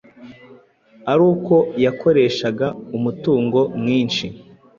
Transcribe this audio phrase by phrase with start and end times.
[1.11, 2.67] ari uko yakoreshega
[2.97, 4.25] umutungo mwinshi